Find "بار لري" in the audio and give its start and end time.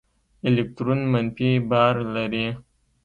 1.69-2.47